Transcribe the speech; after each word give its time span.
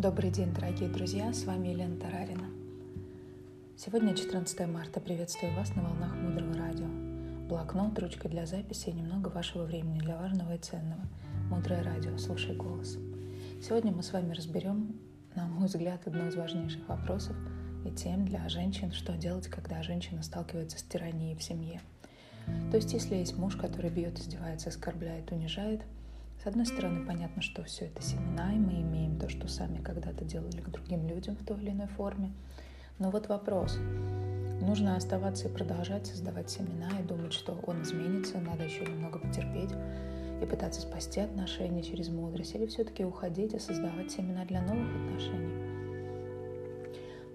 Добрый 0.00 0.30
день, 0.30 0.50
дорогие 0.54 0.88
друзья, 0.88 1.30
с 1.30 1.44
вами 1.44 1.68
Елена 1.68 1.94
Тарарина. 1.94 2.48
Сегодня 3.76 4.16
14 4.16 4.66
марта, 4.66 4.98
приветствую 4.98 5.54
вас 5.54 5.76
на 5.76 5.82
волнах 5.82 6.16
Мудрого 6.16 6.54
Радио. 6.54 6.86
Блокнот, 7.46 7.98
ручка 7.98 8.30
для 8.30 8.46
записи 8.46 8.88
и 8.88 8.94
немного 8.94 9.28
вашего 9.28 9.64
времени 9.64 9.98
для 9.98 10.16
важного 10.16 10.54
и 10.54 10.58
ценного. 10.58 11.02
Мудрое 11.50 11.82
Радио, 11.82 12.16
слушай 12.16 12.56
голос. 12.56 12.96
Сегодня 13.62 13.92
мы 13.92 14.02
с 14.02 14.14
вами 14.14 14.32
разберем, 14.32 14.98
на 15.34 15.46
мой 15.46 15.66
взгляд, 15.66 16.06
одно 16.06 16.28
из 16.28 16.34
важнейших 16.34 16.88
вопросов 16.88 17.36
и 17.84 17.90
тем 17.90 18.24
для 18.24 18.48
женщин, 18.48 18.92
что 18.92 19.12
делать, 19.18 19.48
когда 19.48 19.82
женщина 19.82 20.22
сталкивается 20.22 20.78
с 20.78 20.82
тиранией 20.82 21.36
в 21.36 21.42
семье. 21.42 21.82
То 22.70 22.78
есть, 22.78 22.94
если 22.94 23.16
есть 23.16 23.36
муж, 23.36 23.54
который 23.54 23.90
бьет, 23.90 24.18
издевается, 24.18 24.70
оскорбляет, 24.70 25.30
унижает– 25.30 25.82
с 26.42 26.46
одной 26.46 26.64
стороны, 26.64 27.04
понятно, 27.04 27.42
что 27.42 27.62
все 27.64 27.84
это 27.84 28.02
семена, 28.02 28.54
и 28.54 28.58
мы 28.58 28.80
имеем 28.80 29.18
то, 29.18 29.28
что 29.28 29.46
сами 29.46 29.76
когда-то 29.76 30.24
делали 30.24 30.62
к 30.62 30.70
другим 30.70 31.06
людям 31.06 31.36
в 31.36 31.44
той 31.44 31.58
или 31.60 31.70
иной 31.70 31.88
форме. 31.88 32.32
Но 32.98 33.10
вот 33.10 33.28
вопрос. 33.28 33.76
Нужно 34.62 34.96
оставаться 34.96 35.48
и 35.48 35.52
продолжать 35.52 36.06
создавать 36.06 36.48
семена 36.48 36.88
и 36.98 37.02
думать, 37.02 37.34
что 37.34 37.60
он 37.66 37.82
изменится, 37.82 38.40
надо 38.40 38.64
еще 38.64 38.86
немного 38.86 39.18
потерпеть 39.18 39.72
и 40.42 40.46
пытаться 40.46 40.80
спасти 40.80 41.20
отношения 41.20 41.82
через 41.82 42.08
мудрость, 42.08 42.54
или 42.54 42.64
все-таки 42.66 43.04
уходить 43.04 43.52
и 43.52 43.58
создавать 43.58 44.10
семена 44.10 44.46
для 44.46 44.62
новых 44.62 44.88
отношений. 44.96 45.70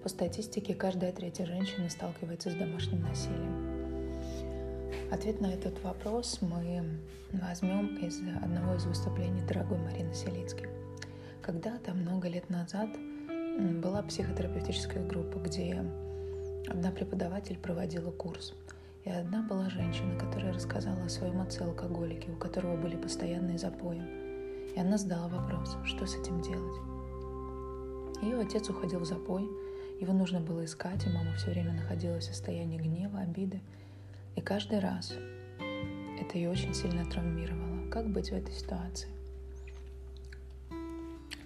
По 0.02 0.08
статистике, 0.08 0.74
каждая 0.74 1.12
третья 1.12 1.46
женщина 1.46 1.88
сталкивается 1.90 2.50
с 2.50 2.54
домашним 2.54 3.02
насилием. 3.02 3.65
Ответ 5.10 5.40
на 5.40 5.46
этот 5.46 5.80
вопрос 5.84 6.38
мы 6.40 6.98
возьмем 7.32 7.96
из 7.98 8.18
одного 8.42 8.74
из 8.74 8.86
выступлений 8.86 9.40
дорогой 9.42 9.78
Марины 9.78 10.12
Селицки. 10.12 10.68
Когда-то, 11.42 11.94
много 11.94 12.28
лет 12.28 12.50
назад, 12.50 12.88
была 13.82 14.02
психотерапевтическая 14.02 15.06
группа, 15.06 15.38
где 15.38 15.84
одна 16.66 16.90
преподаватель 16.90 17.56
проводила 17.56 18.10
курс. 18.10 18.52
И 19.04 19.10
одна 19.10 19.42
была 19.42 19.70
женщина, 19.70 20.18
которая 20.18 20.52
рассказала 20.52 21.04
о 21.04 21.08
своем 21.08 21.40
отце-алкоголике, 21.40 22.32
у 22.32 22.36
которого 22.36 22.76
были 22.76 22.96
постоянные 22.96 23.58
запои. 23.58 24.02
И 24.74 24.80
она 24.80 24.98
задала 24.98 25.28
вопрос, 25.28 25.76
что 25.84 26.04
с 26.04 26.16
этим 26.16 26.42
делать. 26.42 26.80
Ее 28.22 28.40
отец 28.40 28.68
уходил 28.68 28.98
в 28.98 29.06
запой, 29.06 29.48
его 30.00 30.12
нужно 30.12 30.40
было 30.40 30.64
искать, 30.64 31.06
и 31.06 31.10
мама 31.10 31.32
все 31.36 31.52
время 31.52 31.74
находилась 31.74 32.24
в 32.24 32.34
состоянии 32.34 32.76
гнева, 32.76 33.20
обиды. 33.20 33.60
И 34.36 34.42
каждый 34.42 34.80
раз 34.80 35.14
это 36.20 36.36
ее 36.36 36.50
очень 36.50 36.74
сильно 36.74 37.04
травмировало. 37.06 37.88
Как 37.90 38.08
быть 38.08 38.30
в 38.30 38.34
этой 38.34 38.52
ситуации? 38.54 39.08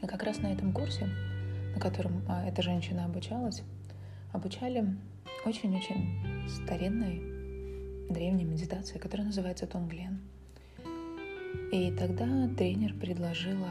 И 0.02 0.06
как 0.06 0.22
раз 0.24 0.38
на 0.38 0.52
этом 0.52 0.72
курсе, 0.72 1.08
на 1.74 1.80
котором 1.80 2.24
а, 2.28 2.44
эта 2.46 2.62
женщина 2.62 3.04
обучалась, 3.04 3.62
обучали 4.32 4.96
очень-очень 5.46 6.48
старинной 6.48 8.10
древней 8.10 8.44
медитации, 8.44 8.98
которая 8.98 9.28
называется 9.28 9.66
Тонглен. 9.66 10.20
И 11.72 11.94
тогда 11.96 12.48
тренер 12.58 12.94
предложила 12.94 13.70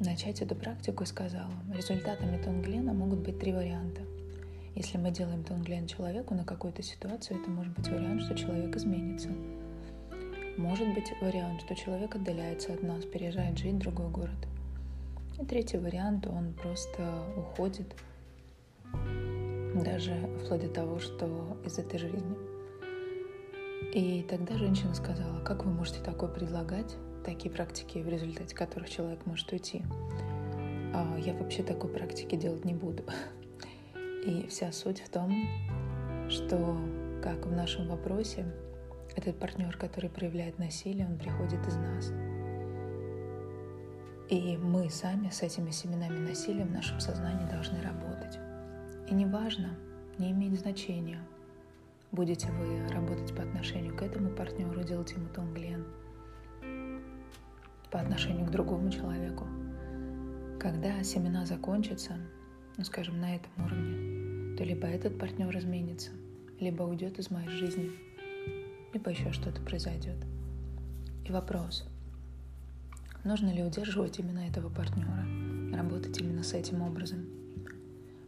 начать 0.00 0.42
эту 0.42 0.56
практику 0.56 1.04
и 1.04 1.06
сказала, 1.06 1.52
результатами 1.72 2.42
Тонглена 2.42 2.92
могут 2.92 3.20
быть 3.20 3.38
три 3.38 3.52
варианта– 3.52 4.02
если 4.74 4.98
мы 4.98 5.10
делаем 5.10 5.42
тонглен 5.42 5.86
человеку 5.86 6.34
на 6.34 6.44
какую-то 6.44 6.82
ситуацию, 6.82 7.40
это 7.40 7.50
может 7.50 7.74
быть 7.74 7.88
вариант, 7.88 8.22
что 8.22 8.34
человек 8.34 8.76
изменится. 8.76 9.30
Может 10.56 10.94
быть 10.94 11.12
вариант, 11.20 11.62
что 11.62 11.74
человек 11.74 12.14
отдаляется 12.14 12.72
от 12.72 12.82
нас, 12.82 13.04
переезжает 13.04 13.58
жить 13.58 13.74
в 13.74 13.78
другой 13.78 14.10
город. 14.10 14.48
И 15.40 15.44
третий 15.44 15.78
вариант, 15.78 16.26
он 16.26 16.52
просто 16.52 17.24
уходит, 17.36 17.94
даже 19.74 20.14
вплоть 20.44 20.60
до 20.60 20.68
того, 20.68 20.98
что 20.98 21.56
из 21.64 21.78
этой 21.78 21.98
жизни. 21.98 22.36
И 23.94 24.24
тогда 24.28 24.56
женщина 24.56 24.94
сказала, 24.94 25.40
как 25.40 25.64
вы 25.64 25.72
можете 25.72 26.00
такое 26.00 26.28
предлагать, 26.28 26.94
такие 27.24 27.50
практики, 27.50 27.98
в 27.98 28.08
результате 28.08 28.54
которых 28.54 28.88
человек 28.90 29.26
может 29.26 29.50
уйти. 29.52 29.82
А 30.94 31.16
я 31.18 31.34
вообще 31.34 31.62
такой 31.62 31.90
практики 31.90 32.36
делать 32.36 32.64
не 32.64 32.74
буду. 32.74 33.02
И 34.24 34.46
вся 34.48 34.70
суть 34.70 35.00
в 35.00 35.08
том, 35.08 35.32
что, 36.28 36.76
как 37.22 37.46
в 37.46 37.52
нашем 37.52 37.88
вопросе, 37.88 38.44
этот 39.16 39.38
партнер, 39.38 39.76
который 39.76 40.10
проявляет 40.10 40.58
насилие, 40.58 41.06
он 41.06 41.18
приходит 41.18 41.66
из 41.66 41.76
нас. 41.76 42.12
И 44.28 44.56
мы 44.58 44.90
сами 44.90 45.30
с 45.30 45.42
этими 45.42 45.70
семенами 45.70 46.18
насилия 46.18 46.64
в 46.64 46.70
нашем 46.70 47.00
сознании 47.00 47.50
должны 47.50 47.82
работать. 47.82 48.38
И 49.08 49.14
неважно, 49.14 49.70
не 50.18 50.30
имеет 50.32 50.60
значения, 50.60 51.20
будете 52.12 52.48
вы 52.52 52.86
работать 52.88 53.34
по 53.34 53.42
отношению 53.42 53.96
к 53.96 54.02
этому 54.02 54.30
партнеру, 54.30 54.84
делать 54.84 55.12
ему 55.12 55.28
тонглен, 55.30 55.84
по 57.90 57.98
отношению 57.98 58.46
к 58.46 58.50
другому 58.50 58.90
человеку. 58.90 59.46
Когда 60.60 61.02
семена 61.02 61.46
закончатся, 61.46 62.18
ну 62.80 62.86
скажем, 62.86 63.20
на 63.20 63.36
этом 63.36 63.52
уровне, 63.62 64.56
то 64.56 64.64
либо 64.64 64.86
этот 64.86 65.18
партнер 65.18 65.54
изменится, 65.58 66.12
либо 66.60 66.82
уйдет 66.84 67.18
из 67.18 67.30
моей 67.30 67.50
жизни, 67.50 67.90
либо 68.94 69.10
еще 69.10 69.32
что-то 69.32 69.60
произойдет. 69.60 70.16
И 71.26 71.30
вопрос, 71.30 71.86
нужно 73.22 73.52
ли 73.52 73.62
удерживать 73.62 74.18
именно 74.18 74.38
этого 74.48 74.70
партнера, 74.70 75.26
работать 75.76 76.18
именно 76.22 76.42
с 76.42 76.54
этим 76.54 76.80
образом. 76.80 77.26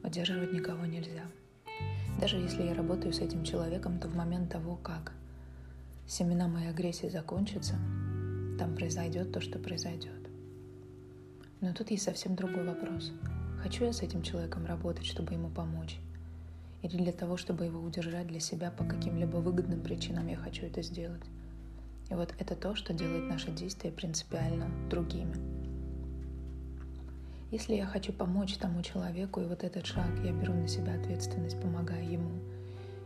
Удерживать 0.04 0.52
никого 0.52 0.84
нельзя. 0.84 1.24
Даже 2.20 2.36
если 2.36 2.64
я 2.64 2.74
работаю 2.74 3.14
с 3.14 3.20
этим 3.20 3.44
человеком, 3.44 3.98
то 3.98 4.08
в 4.08 4.14
момент 4.14 4.52
того, 4.52 4.76
как 4.76 5.14
семена 6.06 6.46
моей 6.46 6.68
агрессии 6.68 7.06
закончатся, 7.06 7.76
там 8.58 8.74
произойдет 8.76 9.32
то, 9.32 9.40
что 9.40 9.58
произойдет. 9.58 10.28
Но 11.62 11.72
тут 11.72 11.90
есть 11.90 12.04
совсем 12.04 12.36
другой 12.36 12.66
вопрос. 12.66 13.12
Хочу 13.62 13.84
я 13.84 13.92
с 13.92 14.02
этим 14.02 14.22
человеком 14.22 14.66
работать, 14.66 15.06
чтобы 15.06 15.32
ему 15.34 15.48
помочь? 15.48 15.98
или 16.82 16.96
для 16.96 17.12
того, 17.12 17.36
чтобы 17.36 17.64
его 17.64 17.80
удержать 17.80 18.26
для 18.26 18.40
себя 18.40 18.70
по 18.70 18.84
каким-либо 18.84 19.36
выгодным 19.36 19.80
причинам 19.80 20.26
я 20.26 20.36
хочу 20.36 20.66
это 20.66 20.82
сделать. 20.82 21.22
И 22.10 22.14
вот 22.14 22.34
это 22.38 22.56
то, 22.56 22.74
что 22.74 22.92
делает 22.92 23.28
наши 23.28 23.50
действия 23.50 23.90
принципиально 23.90 24.68
другими. 24.90 25.34
Если 27.50 27.74
я 27.74 27.86
хочу 27.86 28.12
помочь 28.12 28.56
тому 28.56 28.82
человеку, 28.82 29.40
и 29.40 29.46
вот 29.46 29.62
этот 29.62 29.86
шаг, 29.86 30.08
я 30.24 30.32
беру 30.32 30.54
на 30.54 30.68
себя 30.68 30.94
ответственность, 30.94 31.60
помогая 31.60 32.02
ему, 32.02 32.40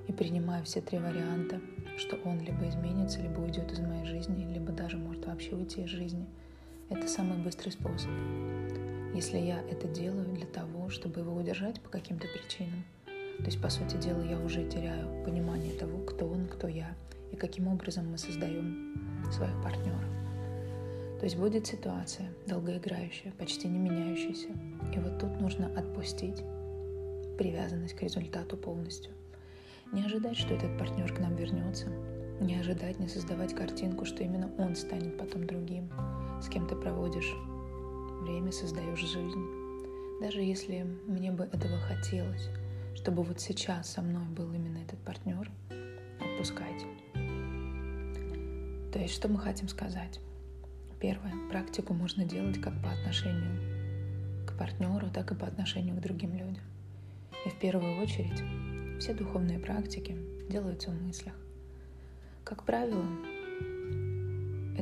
и 0.06 0.12
принимаю 0.12 0.64
все 0.64 0.80
три 0.80 0.98
варианта, 0.98 1.60
что 1.98 2.16
он 2.24 2.40
либо 2.40 2.68
изменится, 2.68 3.20
либо 3.20 3.40
уйдет 3.40 3.72
из 3.72 3.80
моей 3.80 4.06
жизни, 4.06 4.50
либо 4.52 4.72
даже 4.72 4.96
может 4.96 5.26
вообще 5.26 5.54
уйти 5.54 5.82
из 5.82 5.90
жизни. 5.90 6.26
Это 6.88 7.08
самый 7.08 7.38
быстрый 7.38 7.70
способ. 7.70 8.10
Если 9.16 9.38
я 9.38 9.62
это 9.62 9.88
делаю 9.88 10.26
для 10.34 10.44
того, 10.44 10.90
чтобы 10.90 11.20
его 11.20 11.34
удержать 11.34 11.80
по 11.80 11.88
каким-то 11.88 12.28
причинам, 12.28 12.84
то 13.38 13.44
есть, 13.46 13.62
по 13.62 13.70
сути 13.70 13.96
дела, 13.96 14.20
я 14.22 14.38
уже 14.38 14.68
теряю 14.68 15.24
понимание 15.24 15.72
того, 15.72 16.04
кто 16.04 16.28
он, 16.28 16.46
кто 16.46 16.68
я, 16.68 16.94
и 17.32 17.36
каким 17.36 17.68
образом 17.68 18.10
мы 18.10 18.18
создаем 18.18 18.94
своих 19.32 19.54
партнеров. 19.62 20.04
То 21.18 21.24
есть 21.24 21.38
будет 21.38 21.66
ситуация 21.66 22.28
долгоиграющая, 22.46 23.32
почти 23.38 23.68
не 23.68 23.78
меняющаяся. 23.78 24.48
И 24.94 24.98
вот 24.98 25.18
тут 25.18 25.40
нужно 25.40 25.68
отпустить 25.68 26.42
привязанность 27.38 27.94
к 27.94 28.02
результату 28.02 28.58
полностью. 28.58 29.12
Не 29.94 30.04
ожидать, 30.04 30.36
что 30.36 30.52
этот 30.52 30.76
партнер 30.76 31.10
к 31.10 31.20
нам 31.20 31.36
вернется. 31.36 31.86
Не 32.40 32.56
ожидать, 32.56 32.98
не 32.98 33.08
создавать 33.08 33.54
картинку, 33.54 34.04
что 34.04 34.22
именно 34.22 34.52
он 34.58 34.76
станет 34.76 35.16
потом 35.16 35.46
другим, 35.46 35.88
с 36.42 36.50
кем 36.50 36.68
ты 36.68 36.76
проводишь 36.76 37.32
время, 38.22 38.52
создаешь 38.52 39.00
жизнь. 39.00 39.44
Даже 40.20 40.40
если 40.40 40.82
мне 41.06 41.30
бы 41.30 41.44
этого 41.44 41.78
хотелось, 41.78 42.48
чтобы 42.94 43.22
вот 43.22 43.40
сейчас 43.40 43.92
со 43.92 44.02
мной 44.02 44.24
был 44.26 44.52
именно 44.52 44.78
этот 44.78 44.98
партнер, 45.00 45.50
отпускайте. 46.20 46.86
То 48.92 48.98
есть, 48.98 49.14
что 49.14 49.28
мы 49.28 49.38
хотим 49.38 49.68
сказать? 49.68 50.20
Первое. 51.00 51.34
Практику 51.50 51.92
можно 51.92 52.24
делать 52.24 52.60
как 52.60 52.72
по 52.82 52.90
отношению 52.90 54.46
к 54.46 54.56
партнеру, 54.58 55.10
так 55.10 55.32
и 55.32 55.34
по 55.34 55.46
отношению 55.46 55.96
к 55.96 56.00
другим 56.00 56.32
людям. 56.32 56.64
И 57.44 57.50
в 57.50 57.58
первую 57.58 58.00
очередь 58.02 58.42
все 58.98 59.12
духовные 59.12 59.58
практики 59.58 60.16
делаются 60.48 60.90
в 60.90 61.02
мыслях. 61.02 61.34
Как 62.44 62.64
правило, 62.64 63.04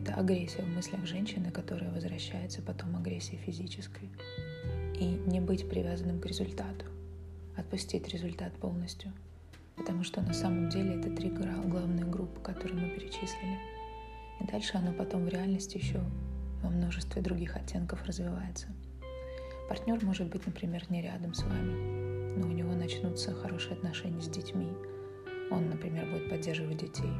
это 0.04 0.20
агрессия 0.20 0.62
в 0.62 0.68
мыслях 0.68 1.06
женщины, 1.06 1.50
которая 1.50 1.90
возвращается 1.90 2.60
потом 2.60 2.94
агрессией 2.94 3.38
физической. 3.38 4.10
И 4.94 5.04
не 5.26 5.40
быть 5.40 5.68
привязанным 5.68 6.20
к 6.20 6.26
результату 6.26 6.84
отпустить 7.56 8.08
результат 8.08 8.52
полностью. 8.54 9.12
Потому 9.76 10.04
что 10.04 10.20
на 10.20 10.34
самом 10.34 10.68
деле 10.68 10.96
это 10.96 11.10
три 11.10 11.30
главные 11.30 12.04
группы, 12.04 12.40
которые 12.42 12.82
мы 12.82 12.90
перечислили. 12.90 13.58
И 14.40 14.44
дальше 14.44 14.76
оно 14.76 14.92
потом 14.92 15.24
в 15.24 15.28
реальности 15.28 15.78
еще 15.78 16.00
во 16.62 16.68
множестве 16.68 17.22
других 17.22 17.56
оттенков 17.56 18.04
развивается. 18.04 18.68
Партнер 19.68 20.04
может 20.04 20.28
быть, 20.28 20.46
например, 20.46 20.84
не 20.90 21.00
рядом 21.00 21.32
с 21.32 21.42
вами, 21.42 22.36
но 22.36 22.46
у 22.46 22.52
него 22.52 22.74
начнутся 22.74 23.32
хорошие 23.32 23.72
отношения 23.72 24.20
с 24.20 24.28
детьми. 24.28 24.68
Он, 25.50 25.70
например, 25.70 26.06
будет 26.10 26.28
поддерживать 26.28 26.78
детей. 26.78 27.12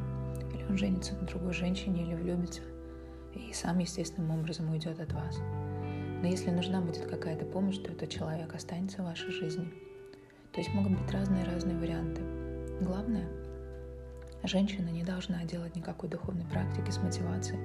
Или 0.52 0.64
он 0.69 0.76
женится 0.76 1.14
на 1.14 1.26
другой 1.26 1.54
женщине 1.54 2.02
или 2.02 2.14
влюбится 2.14 2.60
и 3.34 3.52
сам 3.52 3.78
естественным 3.78 4.38
образом 4.38 4.70
уйдет 4.70 5.00
от 5.00 5.12
вас. 5.12 5.38
Но 6.22 6.26
если 6.26 6.50
нужна 6.50 6.81
будет 6.81 7.06
какая-то 7.06 7.44
помощь, 7.44 7.78
то 7.78 7.92
этот 7.92 8.08
человек 8.08 8.54
останется 8.54 9.02
в 9.02 9.06
вашей 9.06 9.31
жизни. 9.31 9.72
То 10.52 10.60
есть 10.60 10.72
могут 10.72 10.98
быть 10.98 11.10
разные-разные 11.10 11.76
варианты. 11.76 12.22
Главное, 12.81 13.28
женщина 14.42 14.88
не 14.88 15.02
должна 15.02 15.44
делать 15.44 15.76
никакой 15.76 16.08
духовной 16.08 16.46
практики 16.46 16.90
с 16.90 16.98
мотивацией 16.98 17.60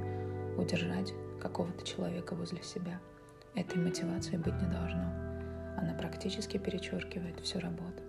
удержать 0.58 1.14
какого-то 1.40 1.86
человека 1.86 2.36
возле 2.36 2.62
себя. 2.64 3.00
Этой 3.56 3.78
мотивации 3.78 4.38
быть 4.38 4.62
не 4.62 4.68
должно. 4.68 5.10
Она 5.78 5.96
практически 5.98 6.58
перечеркивает 6.58 7.40
всю 7.40 7.60
работу. 7.60 8.04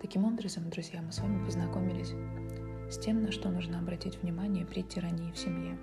Таким 0.00 0.24
образом, 0.24 0.68
друзья, 0.70 1.02
мы 1.02 1.12
с 1.12 1.18
вами 1.18 1.44
познакомились 1.44 2.12
с 2.92 2.98
тем, 2.98 3.22
на 3.22 3.32
что 3.32 3.48
нужно 3.48 3.78
обратить 3.78 4.22
внимание 4.22 4.66
при 4.66 4.82
тирании 4.82 5.32
в 5.32 5.38
семье. 5.38 5.78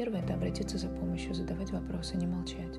Первое– 0.00 0.22
это 0.24 0.32
обратиться 0.32 0.78
за 0.78 0.88
помощью, 0.88 1.34
задавать 1.34 1.72
вопросы, 1.72 2.16
не 2.16 2.26
молчать. 2.26 2.78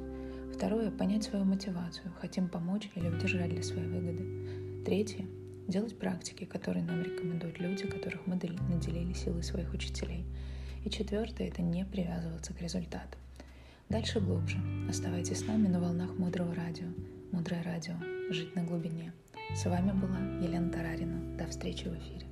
Второе– 0.55 0.89
понять 0.97 1.23
свою 1.23 1.45
мотивацию, 1.45 2.11
хотим 2.19 2.49
помочь 2.49 2.89
или 2.95 3.09
удержать 3.09 3.51
для 3.51 3.61
своей 3.61 3.85
выгоды. 3.85 4.83
Третье– 4.83 5.27
делать 5.67 5.95
практики, 5.99 6.45
которые 6.45 6.83
нам 6.83 7.03
рекомендуют 7.03 7.59
люди, 7.59 7.85
которых 7.85 8.25
мы 8.25 8.33
наделили 8.37 9.13
силой 9.13 9.43
своих 9.43 9.71
учителей. 9.71 10.25
И 10.83 10.89
четвертое– 10.89 11.47
это 11.49 11.61
не 11.61 11.85
привязываться 11.85 12.55
к 12.55 12.61
результату. 12.63 13.19
Дальше 13.87 14.19
глубже. 14.19 14.57
Оставайтесь 14.89 15.41
с 15.41 15.45
нами 15.45 15.67
на 15.67 15.79
волнах 15.79 16.17
Мудрого 16.17 16.55
радио. 16.55 16.87
Мудрое 17.31 17.61
радио. 17.61 17.93
Жить 18.31 18.55
на 18.55 18.63
глубине. 18.63 19.13
С 19.55 19.63
вами 19.65 19.91
была 19.91 20.17
Елена 20.43 20.71
Тарарина. 20.71 21.37
До 21.37 21.45
встречи 21.45 21.87
в 21.87 21.93
эфире. 21.93 22.30